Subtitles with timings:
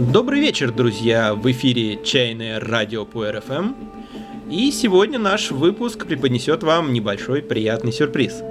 [0.00, 1.34] Добрый вечер, друзья!
[1.34, 3.74] В эфире «Чайное радио по РФМ».
[4.50, 8.42] И сегодня наш выпуск преподнесет вам небольшой приятный сюрприз.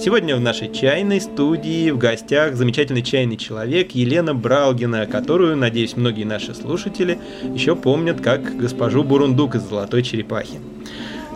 [0.00, 6.24] Сегодня в нашей чайной студии в гостях замечательный чайный человек Елена Бралгина, которую, надеюсь, многие
[6.24, 7.18] наши слушатели
[7.54, 10.58] еще помнят как госпожу Бурундук из «Золотой черепахи».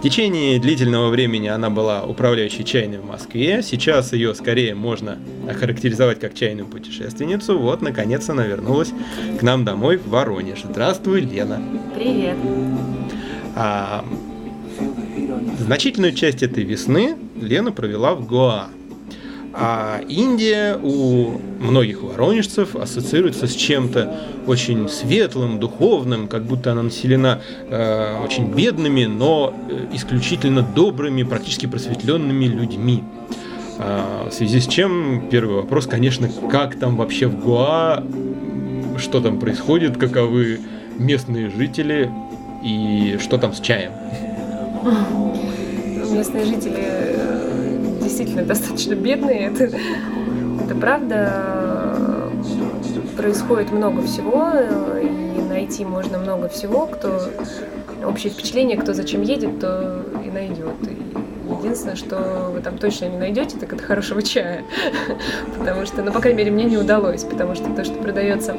[0.02, 3.62] В течение длительного времени она была управляющей чайной в Москве.
[3.62, 5.16] Сейчас ее скорее можно
[5.48, 7.56] охарактеризовать как чайную путешественницу.
[7.56, 8.92] Вот, наконец, она вернулась
[9.38, 10.62] к нам домой в Воронеж.
[10.64, 11.62] Здравствуй, Лена.
[11.94, 12.36] Привет.
[13.54, 14.04] А,
[15.60, 18.70] значительную часть этой весны Лена провела в Гоа.
[19.54, 27.40] А Индия у многих воронежцев ассоциируется с чем-то очень светлым, духовным, как будто она населена
[27.68, 33.04] э, очень бедными, но э, исключительно добрыми, практически просветленными людьми.
[33.78, 38.02] А, в связи с чем первый вопрос, конечно, как там вообще в Гоа,
[38.96, 40.60] что там происходит, каковы
[40.98, 42.10] местные жители
[42.62, 43.92] и что там с чаем?
[46.10, 47.21] Местные жители
[48.12, 49.64] действительно достаточно бедные, это,
[50.64, 52.30] это правда.
[53.16, 54.50] Происходит много всего,
[55.00, 57.20] и найти можно много всего, кто
[58.04, 60.74] общее впечатление, кто зачем едет, то и найдет.
[60.82, 64.64] И единственное, что вы там точно не найдете, так это хорошего чая.
[65.58, 68.56] Потому что, ну, по крайней мере, мне не удалось, потому что то, что продается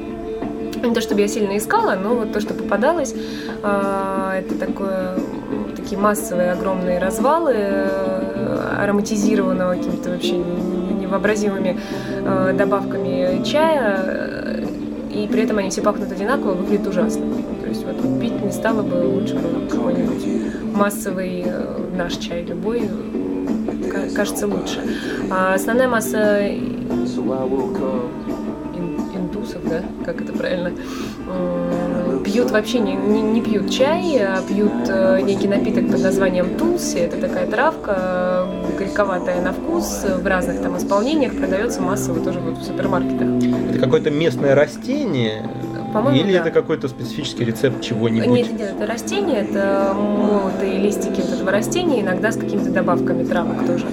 [0.82, 3.16] не то чтобы я сильно искала, но вот то, что попадалось,
[3.64, 5.16] а, это такое,
[5.78, 8.33] такие массовые огромные развалы э,
[8.82, 11.80] ароматизированного какими-то вообще невообразимыми
[12.26, 14.66] э, добавками чая,
[15.12, 17.26] и при этом они все пахнут одинаково, выглядит ужасно.
[17.62, 19.38] То есть вот пить не стало бы лучше
[19.70, 22.90] какой-нибудь массовый э, наш чай, любой,
[24.16, 24.80] кажется лучше.
[25.30, 26.48] А основная масса
[29.16, 30.72] индусов, да, как это правильно,
[32.24, 36.98] пьют вообще не, не, не пьют чай, а пьют э, некий напиток под названием тулси.
[36.98, 42.64] Это такая травка, горьковатая на вкус, в разных там исполнениях, продается массово тоже вот в
[42.64, 43.28] супермаркетах.
[43.70, 45.50] Это какое-то местное растение?
[45.94, 46.40] По-моему, Или да.
[46.40, 48.28] это какой-то специфический рецепт чего-нибудь?
[48.28, 53.86] Нет, нет, это растение, это молотые листики этого растения, иногда с какими-то добавками травок тоже.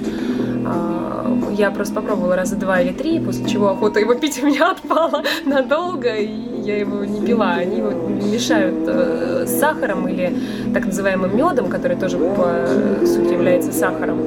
[0.65, 4.71] А, я просто попробовала раза два или три, после чего охота его пить у меня
[4.71, 7.53] отпала надолго, и я его не пила.
[7.53, 10.33] Они его мешают э, с сахаром или
[10.73, 14.19] так называемым медом, который тоже по сути является сахаром,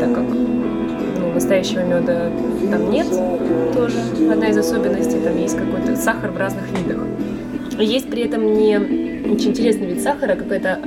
[0.00, 2.30] так как ну, настоящего меда
[2.70, 3.06] там нет
[3.74, 3.98] тоже.
[4.30, 6.98] Одна из особенностей, там есть какой-то сахар в разных видах.
[7.78, 8.76] Есть при этом не
[9.30, 10.78] очень интересный вид сахара, какие-то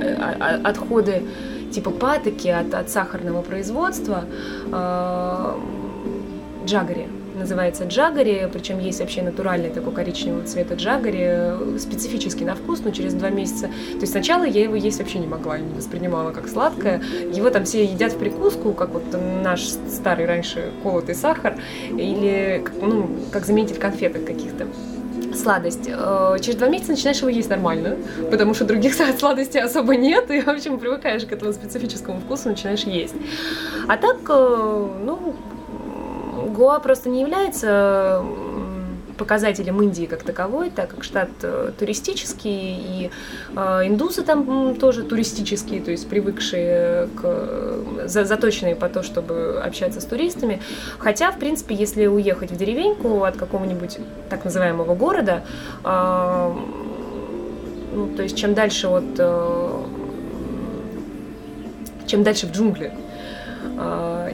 [0.64, 1.22] отходы
[1.72, 4.24] типа патоки от, от сахарного производства.
[6.64, 7.06] Джагари
[7.36, 13.14] называется джагари, причем есть вообще натуральный такой коричневого цвета джагари, специфический на вкус, но через
[13.14, 13.68] два месяца.
[13.92, 17.02] То есть сначала я его есть вообще не могла, не воспринимала как сладкое.
[17.32, 19.04] Его там все едят в прикуску, как вот
[19.42, 21.56] наш старый раньше колотый сахар,
[21.90, 24.66] или ну, как заменитель конфеток каких-то
[25.34, 25.84] сладость.
[25.84, 27.96] Через два месяца начинаешь его есть нормально,
[28.30, 32.84] потому что других сладостей особо нет, и, в общем, привыкаешь к этому специфическому вкусу, начинаешь
[32.84, 33.14] есть.
[33.86, 35.36] А так, ну,
[36.56, 38.24] Гоа просто не является
[39.16, 41.30] показателем Индии как таковой, так как штат
[41.78, 43.10] туристический, и
[43.56, 50.00] э, индусы там тоже туристические, то есть привыкшие к, за, заточенные по то, чтобы общаться
[50.00, 50.60] с туристами.
[50.98, 55.44] Хотя, в принципе, если уехать в деревеньку от какого-нибудь так называемого города,
[55.84, 56.52] э,
[57.94, 59.82] ну, то есть чем дальше от э,
[62.06, 62.92] чем дальше в джунгли,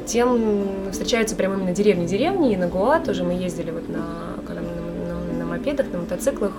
[0.07, 4.69] тем встречаются прямо именно деревни-деревни, и на Гоа тоже мы ездили вот на, когда на,
[5.15, 6.53] на, на мопедах, на мотоциклах,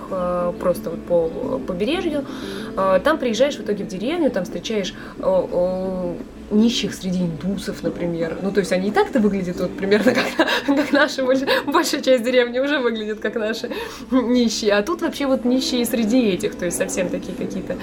[0.58, 2.24] просто вот по побережью.
[2.76, 4.94] Там приезжаешь в итоге в деревню, там встречаешь
[6.50, 8.36] нищих среди индусов, например.
[8.42, 10.24] Ну, то есть они и так-то выглядят вот примерно как,
[10.66, 11.22] как наши,
[11.66, 13.70] большая часть деревни уже выглядит как наши
[14.10, 14.72] нищие.
[14.72, 17.76] А тут вообще вот нищие среди этих, то есть совсем такие какие-то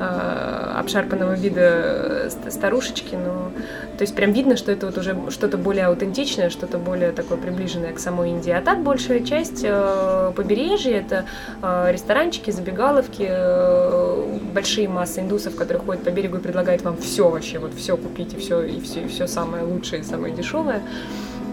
[0.00, 3.14] э, обшарпанного вида старушечки.
[3.14, 3.52] Ну,
[3.96, 7.92] то есть прям видно, что это вот уже что-то более аутентичное, что-то более такое приближенное
[7.92, 8.50] к самой Индии.
[8.50, 11.24] А так большая часть э, побережья это
[11.62, 17.30] э, ресторанчики, забегаловки, э, большие массы индусов, которые ходят по берегу и предлагают вам все
[17.30, 20.82] вообще, вот все купить и все, и все, и все самое лучшее, самое дешевое.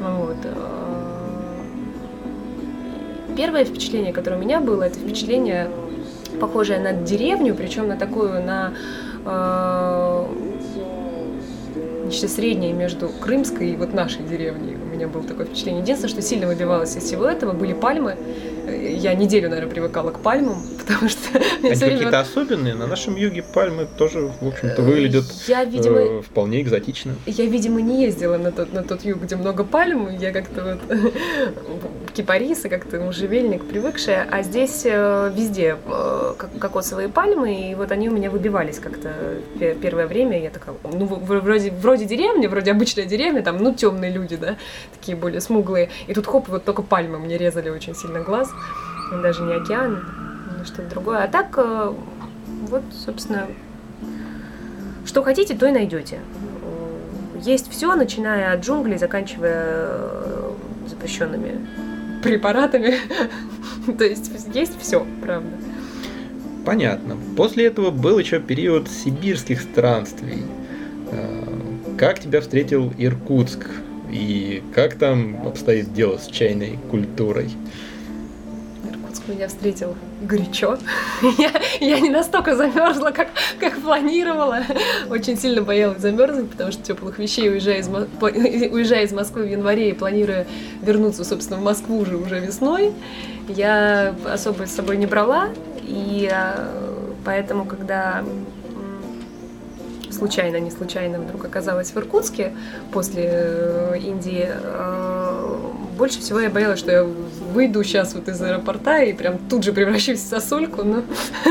[0.02, 0.38] Вот.
[3.38, 5.70] Первое впечатление, которое у меня было, это впечатление
[6.40, 8.74] похожее на деревню, причем на такую, на
[9.26, 10.26] э,
[12.14, 14.76] нечто среднее между крымской и вот нашей деревней.
[14.76, 15.82] меня было такое впечатление.
[15.82, 18.16] Единственное, что сильно выбивалось из всего этого, были пальмы.
[18.68, 21.23] Я неделю, наверное, привыкала к пальмам, потому что...
[21.64, 22.74] Они какие-то особенные.
[22.74, 27.16] На нашем юге пальмы тоже, в общем-то, выглядят я, видимо, э, вполне экзотично.
[27.26, 30.10] Я, видимо, не ездила на тот, на тот юг, где много пальм.
[30.18, 31.00] Я как-то вот
[32.14, 34.28] кипарисы, как-то можжевельник привыкшая.
[34.30, 39.14] А здесь э, везде э, кокосовые пальмы, и вот они у меня выбивались как-то
[39.82, 40.42] первое время.
[40.42, 44.58] Я такая, ну, вроде, вроде деревня, вроде обычная деревня, там, ну, темные люди, да,
[44.98, 45.90] такие более смуглые.
[46.08, 48.50] И тут хоп, вот только пальмы мне резали очень сильно глаз.
[49.22, 50.33] Даже не океан,
[50.66, 51.24] что-то другое.
[51.24, 51.94] А так, э,
[52.70, 53.48] вот, собственно,
[55.06, 56.20] что хотите, то и найдете.
[57.42, 60.52] Есть все, начиная от джунглей, заканчивая э,
[60.88, 61.68] запрещенными
[62.24, 62.96] препаратами.
[63.98, 65.50] То есть есть все, правда.
[66.66, 67.18] Понятно.
[67.36, 70.44] После этого был еще период сибирских странствий.
[71.12, 71.44] Э,
[71.98, 73.70] как тебя встретил Иркутск?
[74.10, 77.50] И как там обстоит дело с чайной культурой?
[79.28, 80.78] Меня встретил горячо.
[81.38, 83.30] я, я не настолько замерзла, как,
[83.60, 84.60] как планировала.
[85.10, 87.88] Очень сильно боялась замерзнуть, потому что теплых вещей, уезжая из,
[88.22, 90.46] уезжая из Москвы в январе и планируя
[90.82, 92.92] вернуться, собственно, в Москву уже, уже весной,
[93.48, 95.50] я особо с собой не брала.
[95.84, 96.70] И а,
[97.24, 98.24] поэтому, когда
[100.12, 102.54] случайно, не случайно вдруг оказалась в Иркутске
[102.92, 109.04] после э, Индии, э, больше всего я боялась, что я выйду сейчас вот из аэропорта
[109.04, 111.04] и прям тут же превращусь в сосульку, но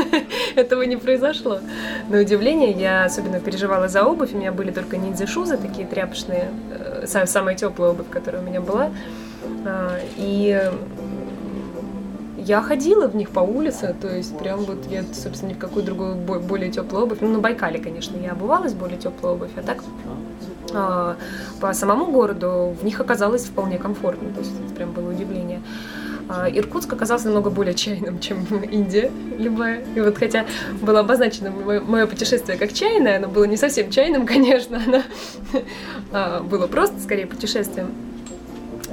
[0.55, 1.59] этого не произошло.
[2.09, 7.25] На удивление, я особенно переживала за обувь, у меня были только ниндзя-шузы, такие тряпочные, э,
[7.25, 8.91] самая теплая обувь, которая у меня была.
[9.65, 10.71] А, и
[12.37, 15.85] я ходила в них по улице, то есть прям вот я, собственно, ни в какую
[15.85, 17.19] другую более теплую обувь.
[17.21, 19.81] Ну, на Байкале, конечно, я обувалась более теплую обувь, а так
[20.73, 25.61] по самому городу в них оказалось вполне комфортно, то есть это прям было удивление.
[26.29, 29.83] А, Иркутск оказался намного более чайным, чем Индия любая.
[29.95, 30.45] И вот хотя
[30.81, 35.01] было обозначено мое путешествие как чайное, оно было не совсем чайным, конечно, оно
[36.11, 37.91] а, было просто скорее путешествием.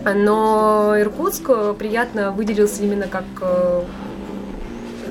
[0.03, 3.83] Но Иркутск приятно выделился именно как э,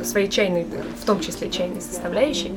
[0.03, 0.65] своей чайной,
[1.01, 2.53] в том числе чайной составляющей.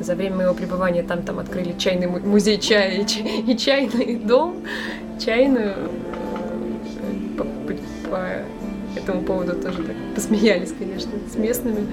[0.00, 3.04] За время моего пребывания там, там открыли чайный музей чая
[3.46, 4.64] и, чайный дом,
[5.24, 5.74] чайную.
[5.74, 11.86] Э, по, по, по этому поводу тоже так посмеялись, конечно, с местными,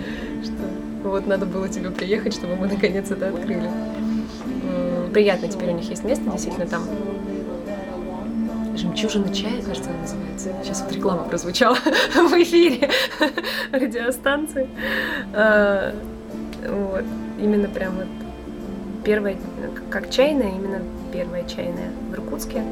[0.43, 3.69] что вот надо было тебе приехать, чтобы мы наконец это открыли.
[5.13, 6.83] Приятно теперь у них есть место, действительно там
[8.75, 10.49] «Жемчужина чая», кажется, она называется.
[10.63, 11.75] Сейчас вот реклама прозвучала
[12.13, 12.89] в эфире
[13.71, 14.69] радиостанции.
[15.33, 15.93] А,
[16.67, 17.03] вот.
[17.39, 18.07] Именно прям вот
[19.03, 19.37] первая,
[19.89, 20.81] как чайная, именно
[21.13, 22.63] первая чайная в Иркутске.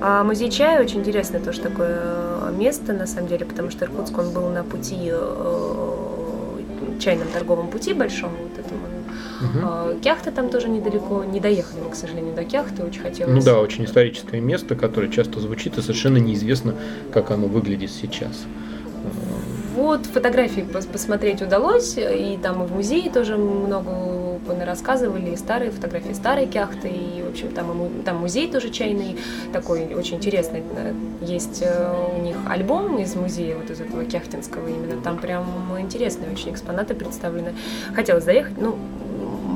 [0.00, 4.18] А музей чая очень интересное тоже такое э, место, на самом деле, потому что Иркутск,
[4.18, 5.96] он был на пути, э,
[6.98, 8.32] чайном торговом пути большом,
[9.40, 10.00] Угу.
[10.00, 13.34] Кяхта там тоже недалеко, не доехали мы, к сожалению, до Кяхты, очень хотелось.
[13.34, 16.74] Ну да, очень историческое место, которое часто звучит, и совершенно неизвестно,
[17.12, 18.44] как оно выглядит сейчас.
[19.74, 23.90] Вот фотографии посмотреть удалось, и там и в музее тоже много
[24.64, 29.18] рассказывали, и старые фотографии старой кяхты, и, в общем, там, там музей тоже чайный,
[29.52, 30.62] такой очень интересный.
[31.20, 35.44] Есть э, у них альбом из музея, вот из этого кяхтинского именно, там прям
[35.78, 37.54] интересные очень экспонаты представлены.
[37.94, 38.76] Хотелось заехать, ну,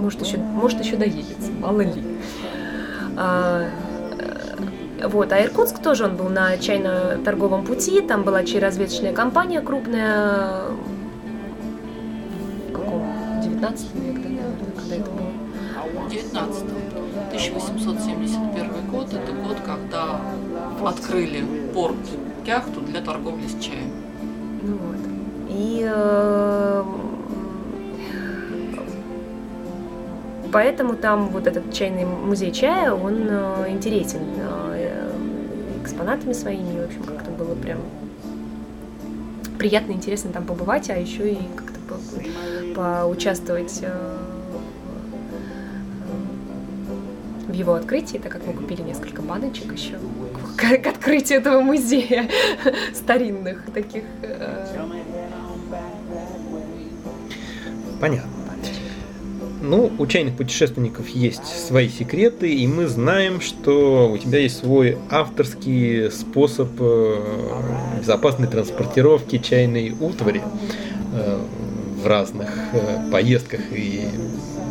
[0.00, 2.02] может еще, может еще доедется, мало ли.
[3.16, 3.68] А,
[4.18, 10.62] э, вот, а Иркутск тоже он был на чайно-торговом пути, там была чай-разведочная компания крупная,
[12.68, 13.04] в каком?
[13.42, 16.08] 19 век, да, наверное, когда это было?
[16.10, 16.64] 19
[17.30, 20.20] 1871 год, это год, когда
[20.84, 21.96] открыли порт
[22.44, 23.92] Кяхту для торговли с чаем.
[24.62, 24.96] Ну вот.
[25.48, 26.84] И э,
[30.52, 35.10] Поэтому там вот этот чайный музей чая, он э, интересен э,
[35.82, 37.78] экспонатами своими, в общем, как-то было прям
[39.58, 41.78] приятно, интересно там побывать, а еще и как-то
[42.74, 44.16] по поучаствовать э,
[47.46, 49.98] в его открытии, так как мы купили несколько баночек еще
[50.56, 52.28] к, к открытию этого музея
[52.94, 54.04] старинных таких.
[58.00, 58.39] Понятно.
[59.62, 64.96] Ну, у чайных путешественников есть свои секреты, и мы знаем, что у тебя есть свой
[65.10, 70.42] авторский способ э, безопасной транспортировки чайной утвари
[71.12, 71.38] э,
[72.02, 74.08] в разных э, поездках и,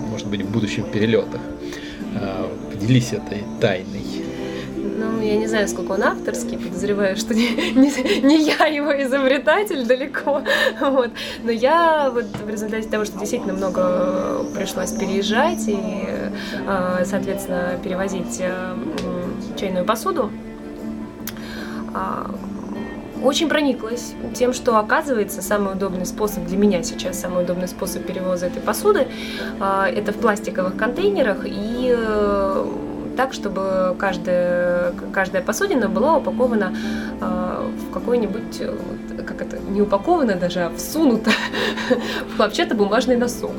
[0.09, 1.41] может быть, в будущем перелетах.
[2.71, 4.18] Поделись этой тайной.
[4.99, 9.85] Ну, я не знаю, сколько он авторский, подозреваю, что не, не, не я его изобретатель
[9.85, 10.41] далеко.
[10.81, 11.11] Вот.
[11.43, 15.77] Но я вот в результате того, что действительно много пришлось переезжать и,
[16.67, 18.75] э, соответственно, перевозить э,
[19.57, 20.31] чайную посуду,
[21.93, 22.31] а,
[23.23, 28.47] очень прониклась тем, что оказывается самый удобный способ для меня сейчас, самый удобный способ перевоза
[28.47, 29.07] этой посуды,
[29.59, 32.65] а, это в пластиковых контейнерах и э,
[33.19, 36.73] так, чтобы каждая, каждая посудина была упакована
[37.19, 38.61] э, в какой-нибудь,
[39.27, 41.29] как это, не упакована даже, а всунута
[42.29, 43.51] в хлопчатобумажный носок.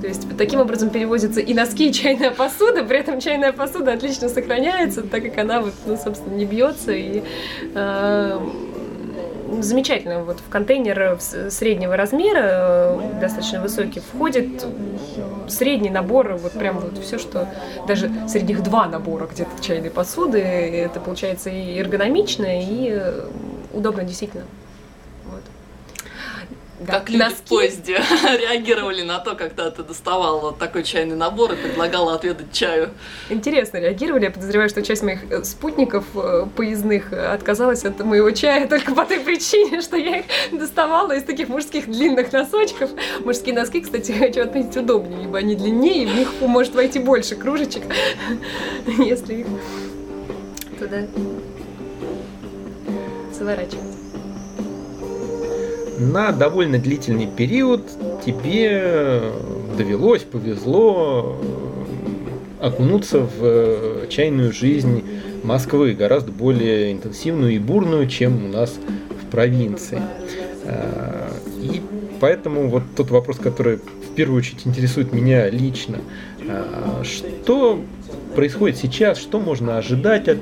[0.00, 4.28] То есть таким образом перевозятся и носки, и чайная посуда, при этом чайная посуда отлично
[4.28, 7.24] сохраняется, так как она вот, ну, собственно, не бьется и
[7.74, 8.38] э,
[9.60, 10.24] замечательно.
[10.24, 14.66] Вот в контейнер среднего размера, э, достаточно высокий, входит
[15.48, 17.48] средний набор, вот прям вот все, что
[17.86, 20.40] даже среди них два набора где-то чайной посуды.
[20.40, 23.26] Это получается и эргономично, и э,
[23.72, 24.44] удобно действительно.
[26.86, 26.94] Да.
[26.94, 27.36] Как люди Носки.
[27.36, 32.52] в поезде реагировали на то, когда ты доставала вот такой чайный набор и предлагала отведать
[32.52, 32.90] чаю.
[33.28, 34.24] Интересно реагировали.
[34.24, 39.04] Я подозреваю, что часть моих э, спутников э, поездных отказалась от моего чая только по
[39.04, 42.90] той причине, что я их доставала из таких мужских длинных носочков.
[43.24, 47.36] Мужские носки, кстати, хочу отметить, удобнее, ибо они длиннее, и в них может войти больше
[47.36, 47.82] кружечек,
[48.98, 49.46] если их
[50.78, 51.06] туда
[53.32, 54.01] заворачивать
[55.98, 57.82] на довольно длительный период
[58.24, 59.22] тебе
[59.76, 61.38] довелось, повезло
[62.60, 65.04] э, окунуться в э, чайную жизнь
[65.42, 68.74] Москвы, гораздо более интенсивную и бурную, чем у нас
[69.22, 70.00] в провинции.
[70.64, 71.30] Э,
[71.60, 71.80] и
[72.20, 75.98] поэтому вот тот вопрос, который в первую очередь интересует меня лично,
[77.02, 77.80] что
[78.34, 80.38] происходит сейчас, что можно ожидать от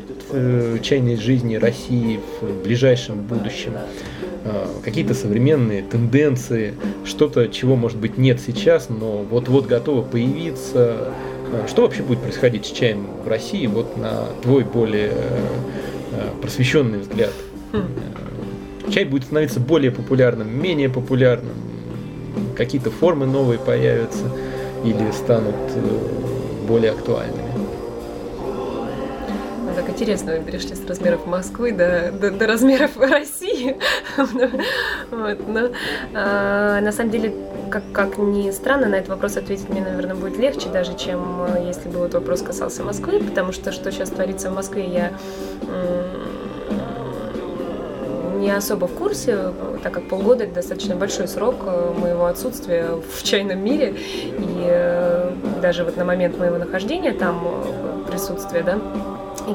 [0.83, 3.75] чайной жизни России в ближайшем будущем?
[4.43, 11.13] Э, какие-то современные тенденции, что-то, чего, может быть, нет сейчас, но вот-вот готово появиться.
[11.53, 17.01] Э, что вообще будет происходить с чаем в России, вот на твой более э, просвещенный
[17.01, 17.33] взгляд?
[17.73, 18.91] Хм.
[18.91, 21.55] Чай будет становиться более популярным, менее популярным,
[22.57, 24.25] какие-то формы новые появятся
[24.85, 25.55] или станут
[26.67, 27.40] более актуальными так
[29.91, 33.77] интересно, мы перешли с размеров Москвы до, до, до размеров России.
[34.17, 35.71] вот, но,
[36.15, 37.35] а, на самом деле,
[37.71, 41.65] как, как ни странно, на этот вопрос ответить мне, наверное, будет легче, даже чем э,
[41.67, 45.13] если бы вот вопрос касался Москвы, потому что что сейчас творится в Москве, я
[48.41, 53.23] не особо в курсе, так как полгода это достаточно большой срок э, моего отсутствия в
[53.23, 53.95] чайном мире.
[53.99, 57.47] И э, даже вот на момент моего нахождения там
[58.09, 58.79] присутствия, да,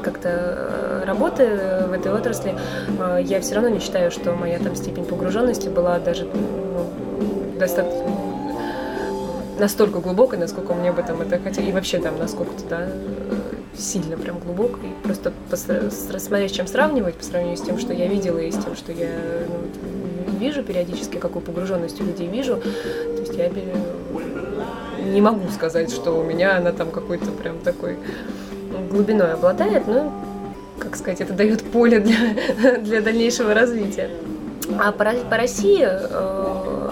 [0.00, 1.46] как-то э, работы
[1.88, 2.54] в этой отрасли,
[2.98, 6.86] э, я все равно не считаю, что моя там степень погруженности была даже ну,
[7.58, 8.04] достаточно
[9.58, 12.88] настолько глубокой, насколько мне бы там это хотелось, и вообще там насколько-то, да,
[13.76, 15.32] сильно прям глубоко, и просто
[15.90, 18.92] смотреть, с чем сравнивать, по сравнению с тем, что я видела, и с тем, что
[18.92, 19.08] я
[19.48, 23.50] ну, вижу периодически, какую погруженность у людей вижу, то есть я
[25.12, 27.96] не могу сказать, что у меня она там какой-то прям такой
[28.86, 30.12] глубиной обладает, ну,
[30.78, 34.10] как сказать, это дает поле для, для дальнейшего развития.
[34.78, 36.90] А по, по России э,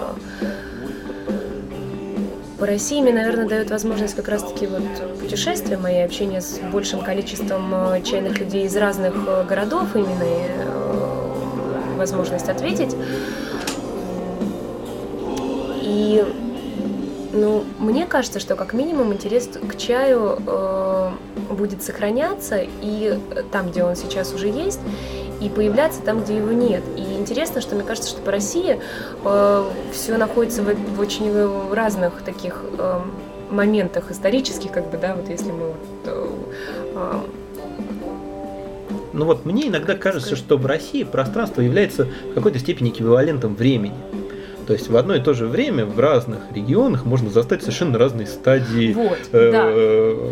[2.57, 4.81] по России мне, наверное, дает возможность как раз-таки вот
[5.19, 11.95] путешествия, мои общение с большим количеством э, чайных людей из разных э, городов именно э,
[11.97, 12.95] возможность ответить.
[15.81, 16.23] И
[17.33, 21.11] ну, мне кажется, что как минимум интерес к чаю э,
[21.49, 23.19] будет сохраняться и
[23.51, 24.79] там, где он сейчас уже есть,
[25.41, 26.83] и появляться там, где его нет.
[26.95, 28.79] И интересно, что мне кажется, что по России
[29.23, 32.99] э, все находится в, в очень разных таких э,
[33.49, 36.27] моментах исторических, как бы, да, вот если мы вот, э,
[36.95, 37.19] э
[39.13, 43.95] ну вот мне иногда кажется, что в России пространство является в какой-то степени эквивалентом времени.
[44.65, 48.27] То есть в одно и то же время в разных регионах можно застать совершенно разные
[48.27, 49.51] стадии, вот, э,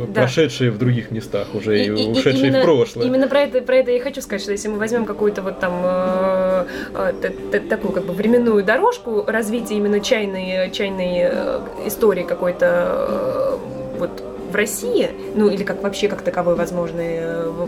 [0.08, 0.76] да, прошедшие да.
[0.76, 3.06] в других местах уже и, и ушедшие именно, в прошлое.
[3.06, 5.74] Именно про это, про это я хочу сказать, что если мы возьмем какую-то вот там
[5.84, 14.00] э, э, такую как бы временную дорожку развития именно чайной, чайной э, истории какой-то э,
[14.00, 17.68] вот в России, ну или как вообще как таковой возможный э,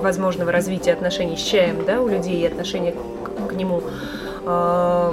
[0.00, 3.82] возможного развития отношений с чаем, да, у людей и отношения к, к нему.
[4.44, 5.12] Э,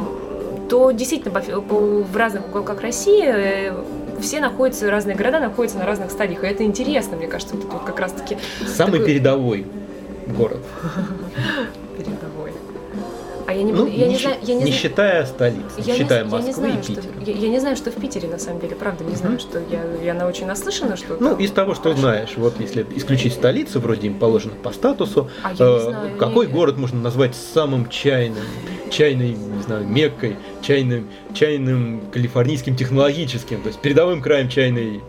[0.71, 3.73] то действительно в разных уголках России э,
[4.21, 7.83] все находятся, разные города находятся на разных стадиях, и это интересно, мне кажется, вот, вот
[7.83, 8.37] как раз-таки...
[8.65, 9.07] Самый такой...
[9.07, 9.65] передовой
[10.27, 10.59] город?
[13.61, 16.19] Я не, Ну, я не, не, знаю, я не, не считая столицы, я не- считая
[16.19, 17.13] я не Москвы знаю, и что, Питера.
[17.27, 19.83] я, я не знаю, что в Питере на самом деле, правда, не знаю, что я,
[20.03, 22.01] я на очень наслышана, что Ну, из того, что хорошо.
[22.01, 26.53] знаешь, вот если исключить столицу, вроде им положено по статусу, А э, знаю, какой не-
[26.53, 28.43] город можно назвать самым чайным,
[28.89, 35.01] чайной, не знаю, Меккой, чайным, чайным калифорнийским технологическим, то есть передовым краем чайной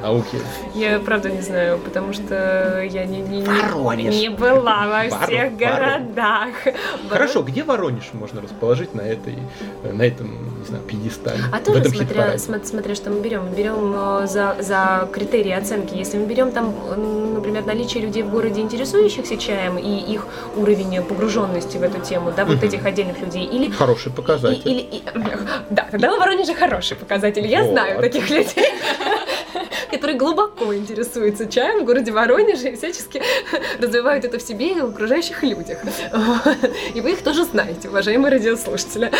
[0.00, 0.38] науки?
[0.74, 5.52] Я правда не знаю, потому что я не, не, не- не была во всех Воронеж.
[5.58, 6.48] городах.
[7.08, 9.36] Хорошо, где Воронеж можно расположить на этой,
[9.92, 11.40] на этом, не знаю, пьедестале?
[11.52, 13.44] А тоже смотря, смотря, что мы берем.
[13.48, 15.94] Мы берем э, за, за критерии оценки.
[15.94, 16.74] Если мы берем там,
[17.34, 20.26] например, наличие людей в городе, интересующихся чаем, и их
[20.56, 24.62] уровень погруженности в эту тему, да, вот этих отдельных людей, или Хороший и- показатель.
[24.64, 25.02] или, и-
[25.70, 27.46] да, тогда в Воронеже хороший показатель.
[27.46, 27.72] Я Вот.
[27.72, 28.66] знаю таких людей,
[29.90, 33.22] которые глубоко интересуются чаем в городе Воронеже и всячески
[33.80, 35.78] развивают это в себе и в окружающих людях.
[36.94, 39.10] И вы их тоже знаете, уважаемые радиослушатели.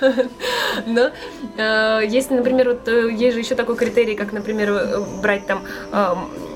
[0.86, 1.10] Но
[1.56, 5.64] э, если, например, вот э, есть же еще такой критерий, как, например, э, брать там
[5.92, 6.14] э,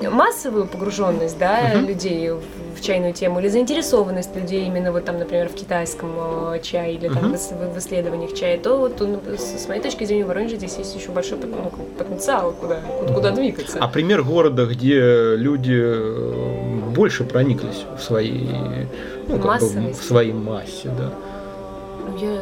[0.08, 1.86] массовую погруженность, да, Мгм.
[1.88, 6.10] людей в, чайную тему или заинтересованность людей именно вот там, например, в китайском
[6.54, 7.32] э, чае или там Мгм.
[7.32, 9.00] в, ис- в исследованиях чая, то вот
[9.38, 13.30] с, моей точки зрения в Воронеже здесь есть еще большой ну, потенциал, куда, куда, куда
[13.32, 13.78] двигаться.
[13.80, 18.48] А пример города, где люди э, больше прониклись в своей,
[19.28, 21.12] ну, как бы, в своей массе, да.
[22.08, 22.40] Ну, Я,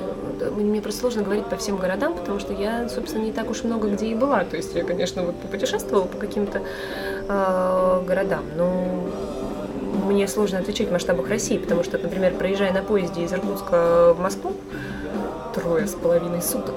[0.56, 3.88] мне просто сложно говорить по всем городам, потому что я, собственно, не так уж много
[3.88, 4.44] где и была.
[4.44, 6.62] То есть я, конечно, вот попутешествовала по каким-то
[7.28, 9.08] э, городам, но
[10.06, 14.20] мне сложно отвечать в масштабах России, потому что, например, проезжая на поезде из Иркутска в
[14.20, 14.54] Москву,
[15.54, 16.74] трое с половиной суток.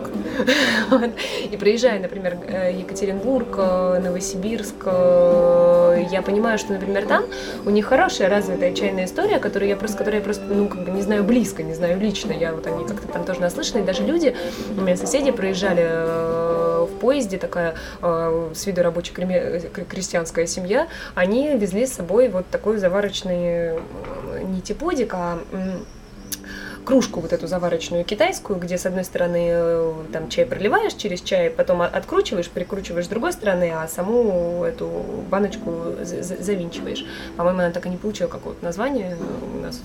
[1.52, 7.26] И проезжая, например, э, Екатеринбург, э, Новосибирск, э, я понимаю, что, например, там
[7.66, 10.92] у них хорошая развитая чайная история, которую я просто, которую я просто, ну, как бы
[10.92, 12.32] не знаю близко, не знаю лично.
[12.32, 13.82] Я вот они как-то там тоже наслышаны.
[13.82, 14.36] И даже люди,
[14.78, 19.14] у меня соседи проезжали в поезде, такая с виду рабочая
[19.90, 23.76] крестьянская семья, они везли с собой вот такой заварочный
[24.44, 25.40] не типодик, а
[26.86, 31.50] кружку вот эту заварочную китайскую, где с одной стороны э, там чай проливаешь через чай,
[31.50, 34.90] потом откручиваешь, прикручиваешь с другой стороны, а саму эту
[35.30, 37.06] баночку за- за- завинчиваешь.
[37.38, 39.16] По-моему, она так и не получила какого-то названия.
[39.56, 39.82] У нас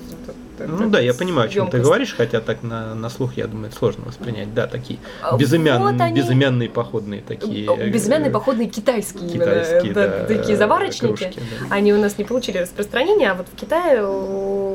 [0.59, 3.69] Ну да, я понимаю, о чем ты говоришь, хотя так на, на слух, я думаю,
[3.69, 4.55] это сложно воспринять.
[4.55, 7.67] Да, такие А безымян- вот они- безымянные походные такие.
[7.71, 11.07] э, Безымянные походные китайские, именно, китайские, да, да, такие заварочники.
[11.25, 11.75] кружки, да.
[11.75, 14.66] Они у нас не получили распространения, а вот в Китае э,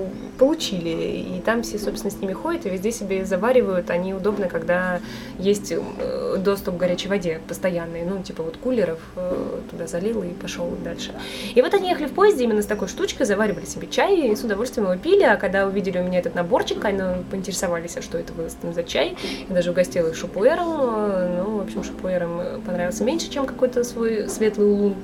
[0.42, 1.38] получили.
[1.38, 3.92] И там все, собственно, с ними ходят и везде себе заваривают.
[3.92, 5.00] Они удобны, когда
[5.38, 8.02] есть э, доступ к горячей воде постоянный.
[8.04, 11.14] Ну, типа вот кулеров э, туда залил и пошел дальше.
[11.54, 14.44] И вот они ехали в поезде именно с такой штучкой, заваривали себе чай и с
[14.44, 15.22] удовольствием его пили.
[15.22, 19.16] А когда увидели у меня этот наборчик, они поинтересовались, а что это вы за чай.
[19.48, 20.68] Я даже угостила их шупуэром.
[20.68, 24.96] э, Ну, в общем, шупуэром понравился меньше, чем какой-то свой светлый улун.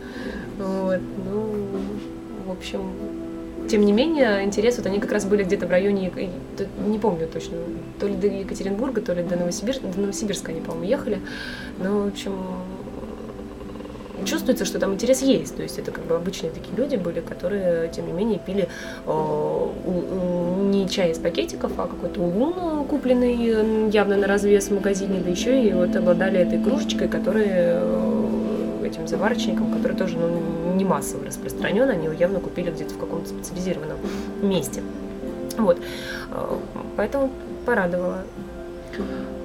[0.57, 0.99] Вот,
[1.31, 1.67] ну,
[2.47, 2.81] в общем,
[3.67, 6.11] тем не менее, интерес, вот они как раз были где-то в районе,
[6.85, 7.57] не помню точно,
[7.99, 11.19] то ли до Екатеринбурга, то ли до Новосибирска, до Новосибирска они, по-моему, ехали.
[11.79, 12.33] Но, в общем,
[14.25, 15.55] чувствуется, что там интерес есть.
[15.55, 18.67] То есть это как бы обычные такие люди были, которые, тем не менее, пили
[19.05, 19.69] э,
[20.71, 25.29] не чай из пакетиков, а какой-то улун, э, купленный явно на развес в магазине, да
[25.29, 31.25] еще и вот обладали этой кружечкой, которая э, этим заварочником, который тоже ну, не массово
[31.25, 33.97] распространен, они его явно купили где-то в каком-то специализированном
[34.41, 34.81] месте.
[35.57, 35.79] Вот.
[36.31, 36.57] Э,
[36.95, 37.31] Поэтому
[37.65, 38.23] порадовало.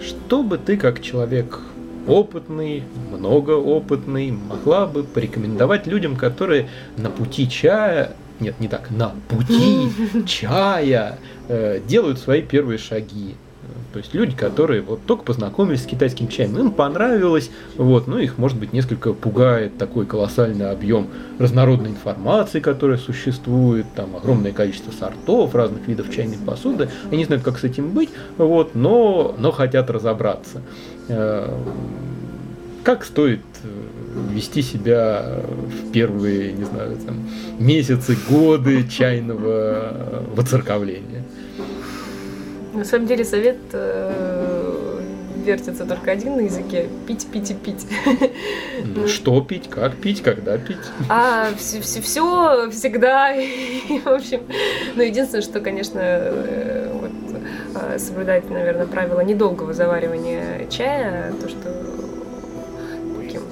[0.01, 1.61] Что бы ты, как человек
[2.07, 9.89] опытный, многоопытный, могла бы порекомендовать людям, которые на пути чая, нет, не так, на пути
[10.27, 11.19] чая
[11.49, 13.37] э, делают свои первые шаги?
[13.93, 18.39] То есть люди, которые вот только познакомились с китайским чаем, им понравилось, вот, ну их,
[18.39, 25.55] может быть, несколько пугает такой колоссальный объем разнородной информации, которая существует, там огромное количество сортов,
[25.55, 30.63] разных видов чайной посуды, они знают, как с этим быть, вот, но, но хотят разобраться.
[31.09, 31.55] Э,
[32.85, 37.29] Как стоит э, вести себя в первые, не знаю, там,
[37.59, 41.25] месяцы, годы чайного э, воцерковления?
[42.73, 45.01] На самом деле совет э,
[45.45, 47.87] вертится только один на языке– пить, пить и пить.
[48.85, 50.79] Ну, Что пить, как пить, когда пить?
[51.09, 53.35] А все, все, всегда.
[53.35, 54.43] И, в общем,
[54.97, 57.11] ну, единственное, что, конечно, э, вот,
[57.75, 61.73] э, соблюдать, наверное, правило недолгого заваривания чая, то, что
[63.21, 63.43] таким,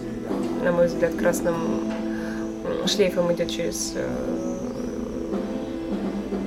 [0.64, 1.92] на мой взгляд, красным
[2.86, 4.06] шлейфом идет через э,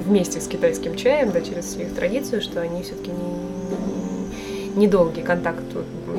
[0.06, 5.64] вместе с китайским чаем, да, через их традицию, что они все-таки не, недолгий контакт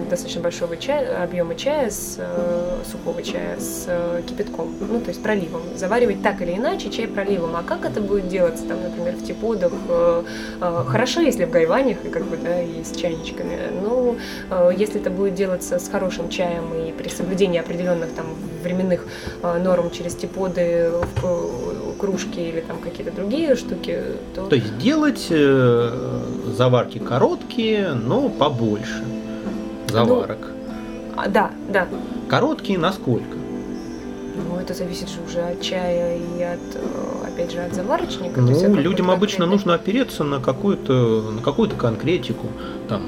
[0.09, 5.23] достаточно большого чая, объема чая, с, э, сухого чая с э, кипятком, ну, то есть
[5.23, 5.63] проливом.
[5.77, 7.57] Заваривать так или иначе чай проливом.
[7.57, 9.73] А как это будет делаться, там, например, в типодах?
[9.89, 10.25] Э,
[10.61, 13.59] э, хорошо, если в гайванях, и как бы, да, и с чайничками.
[13.83, 14.17] Ну,
[14.51, 18.27] э, если это будет делаться с хорошим чаем и при соблюдении определенных там
[18.63, 19.07] временных
[19.43, 23.99] э, норм через типоды в э, кружки или там какие-то другие штуки,
[24.35, 24.47] то...
[24.47, 26.23] То есть делать э,
[26.57, 29.05] заварки короткие, но побольше
[29.89, 30.39] заварок.
[30.41, 30.55] Ну,
[31.17, 31.87] а, да, да.
[32.29, 33.37] Короткие насколько?
[34.37, 38.41] Ну, это зависит же уже от чая и от, э, опять же, от заварочника.
[38.41, 42.49] Ну, людям обычно нужно опереться на какую-то, на какую-то конкретику.
[42.89, 43.03] Там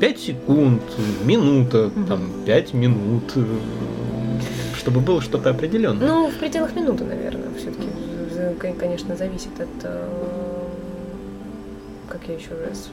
[0.00, 0.82] 5 секунд,
[1.24, 2.06] минута, угу.
[2.06, 3.44] там 5 минут, э,
[4.76, 6.06] чтобы было что-то определенное.
[6.06, 7.88] Ну, в пределах минуты, наверное, все-таки,
[8.54, 10.08] конечно, зависит от, э,
[12.08, 12.90] как я еще раз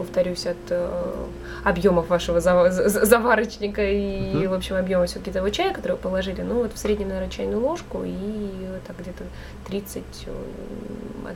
[0.00, 1.26] повторюсь, от э,
[1.62, 4.48] объемов вашего заварочника и, mm-hmm.
[4.48, 6.40] в общем, объема все-таки того чая, который вы положили.
[6.40, 8.50] Ну, вот в среднем, наверное, чайную ложку и
[8.86, 9.24] так где-то
[9.68, 11.34] 30 э,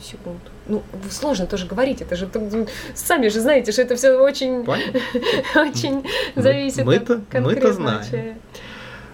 [0.00, 0.40] секунд.
[0.66, 2.28] Ну, сложно тоже говорить, это же
[2.94, 4.64] сами же знаете, что это все очень,
[5.54, 6.02] очень
[6.34, 8.04] зависит мы, от конкретного знаем.
[8.10, 8.36] чая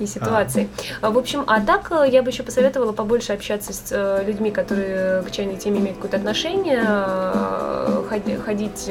[0.02, 0.68] и ситуаций.
[1.00, 1.10] А.
[1.10, 5.22] В общем, а так э, я бы еще посоветовала побольше общаться с э, людьми, которые
[5.22, 8.04] к чайной теме имеют какое-то отношение, э,
[8.44, 8.90] ходить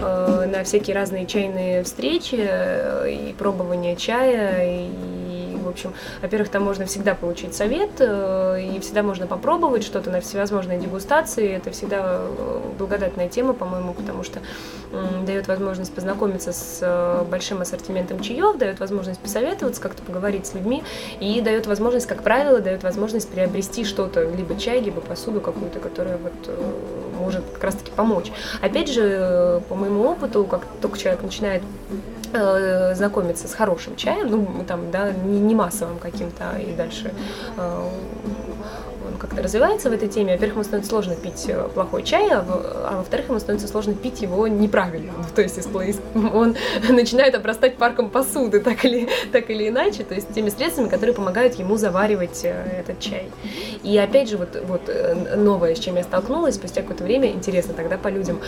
[0.00, 5.13] на всякие разные чайные встречи и пробование чая, и
[5.74, 11.50] общем, во-первых, там можно всегда получить совет, и всегда можно попробовать что-то на всевозможные дегустации.
[11.56, 12.22] Это всегда
[12.78, 14.40] благодатная тема, по-моему, потому что
[15.26, 20.82] дает возможность познакомиться с большим ассортиментом чаев, дает возможность посоветоваться, как-то поговорить с людьми
[21.20, 26.16] и дает возможность, как правило, дает возможность приобрести что-то, либо чай, либо посуду какую-то, которая
[26.16, 28.30] вот э, может как раз-таки помочь.
[28.60, 31.62] Опять же, э, по моему опыту, как только человек начинает
[32.32, 37.12] э, знакомиться с хорошим чаем, ну, там, да, не, массовым каким-то, а и дальше
[37.56, 38.53] он
[39.26, 42.96] как-то развивается в этой теме, во-первых, ему становится сложно пить э, плохой чай, а, а
[42.98, 45.12] во-вторых, ему становится сложно пить его неправильно.
[45.16, 45.58] Ну, то есть
[46.14, 46.56] он
[46.88, 51.54] начинает обрастать парком посуды, так или, так или иначе, то есть теми средствами, которые помогают
[51.54, 53.30] ему заваривать э, этот чай.
[53.82, 57.74] И опять же, вот, вот э, новое, с чем я столкнулась спустя какое-то время, интересно
[57.74, 58.40] тогда по людям,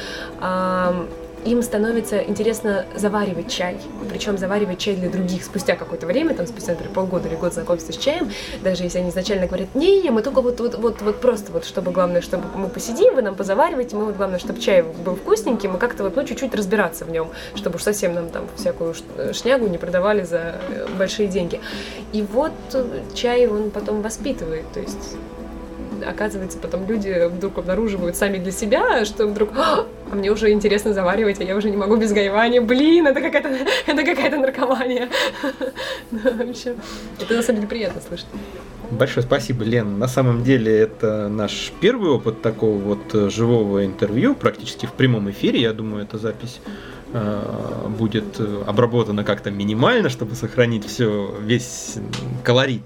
[1.47, 3.79] им становится интересно заваривать чай.
[4.11, 7.93] Причем заваривать чай для других спустя какое-то время, там спустя, например, полгода или год знакомства
[7.93, 8.31] с чаем,
[8.63, 11.93] даже если они изначально говорят, не, мы только вот, вот, вот, вот просто вот, чтобы
[11.93, 15.79] главное, чтобы мы посидим, вы нам позавариваете, мы вот главное, чтобы чай был вкусненький, мы
[15.79, 18.95] как-то вот, ну, чуть-чуть разбираться в нем, чтобы уж совсем нам там всякую
[19.33, 21.61] шнягу не продавали за э, большие деньги.
[22.13, 22.53] И вот
[23.15, 25.17] чай он потом воспитывает, то есть
[26.05, 31.41] оказывается, потом люди вдруг обнаруживают сами для себя, что вдруг, а мне уже интересно заваривать,
[31.41, 33.49] а я уже не могу без гайвания, блин, это какая-то,
[33.87, 35.09] это какая-то наркомания.
[36.11, 38.27] Ну, это на самом деле приятно слышать.
[38.91, 39.99] Большое спасибо, Лен.
[39.99, 45.29] На самом деле это наш первый опыт такого вот э, живого интервью, практически в прямом
[45.31, 45.61] эфире.
[45.61, 46.61] Я думаю, эта запись
[47.13, 51.97] э, будет э, обработана как-то минимально, чтобы сохранить все, весь
[52.45, 52.83] колорит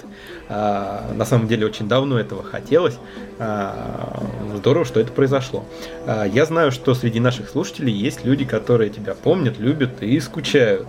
[0.53, 2.99] а, на самом деле очень давно этого хотелось.
[3.39, 4.21] А,
[4.57, 5.65] здорово, что это произошло.
[6.07, 10.89] А, я знаю, что среди наших слушателей есть люди, которые тебя помнят, любят и скучают.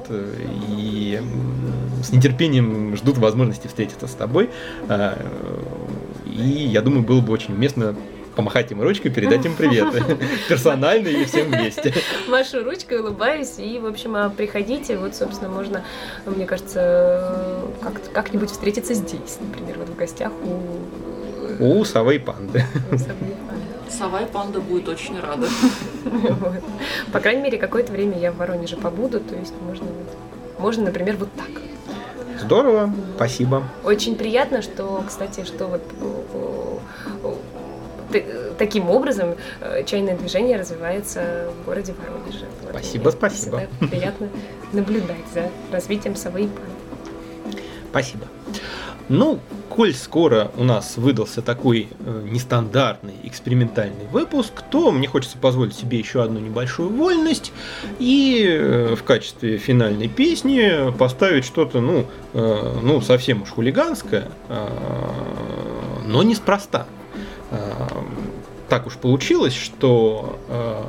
[0.78, 1.22] И
[2.04, 4.50] с нетерпением ждут возможности встретиться с тобой.
[6.26, 7.96] И я думаю, было бы очень уместно
[8.42, 9.88] помахать им ручкой, передать им привет.
[10.50, 11.94] Персонально или всем вместе.
[12.28, 15.84] Машу ручкой, улыбаюсь, и, в общем, а приходите, вот, собственно, можно,
[16.26, 17.62] мне кажется,
[18.14, 21.64] как-нибудь встретиться здесь, например, вот в гостях у...
[21.64, 22.66] У совы и панды.
[23.90, 25.48] Сова и панда будет очень рада.
[26.04, 26.64] Вот.
[27.12, 29.86] По крайней мере, какое-то время я в Воронеже побуду, то есть можно,
[30.58, 31.62] можно например, вот так.
[32.40, 33.64] Здорово, спасибо.
[33.84, 35.84] Очень приятно, что, кстати, что вот
[38.58, 42.46] таким образом э, чайное движение развивается в городе Воронеже.
[42.70, 43.64] Спасибо, вот, спасибо.
[43.80, 44.30] Приятно
[44.74, 46.66] наблюдать за развитием совы и пан.
[47.90, 48.26] Спасибо.
[49.10, 55.76] Ну, коль скоро у нас выдался такой э, нестандартный экспериментальный выпуск, то мне хочется позволить
[55.76, 57.52] себе еще одну небольшую вольность
[58.00, 64.68] и э, в качестве финальной песни поставить что-то, ну, э, ну совсем уж хулиганское, э,
[66.06, 66.86] но неспроста.
[67.52, 67.91] Эм,
[68.72, 70.84] так уж получилось, что э,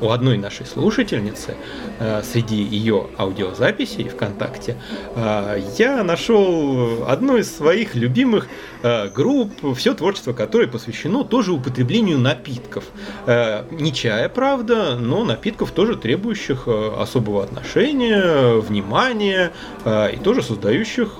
[0.00, 1.56] у одной нашей слушательницы
[1.98, 4.76] э, среди ее аудиозаписей ВКонтакте
[5.14, 8.48] э, я нашел одну из своих любимых
[8.82, 12.84] э, групп, все творчество которой посвящено тоже употреблению напитков.
[13.26, 19.52] Не чая, правда, но напитков тоже требующих особого отношения, внимания
[19.86, 21.18] и тоже создающих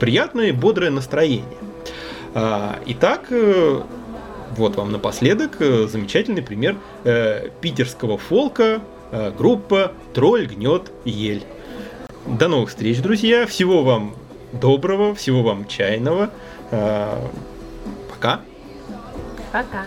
[0.00, 1.44] приятное и бодрое настроение.
[2.34, 3.30] Итак,
[4.56, 8.80] вот вам напоследок э, замечательный пример э, питерского фолка
[9.10, 11.44] э, группа «Тролль гнет ель».
[12.26, 13.46] До новых встреч, друзья.
[13.46, 14.14] Всего вам
[14.52, 16.30] доброго, всего вам чайного.
[16.70, 17.18] Э,
[18.10, 18.40] пока.
[19.52, 19.86] Пока.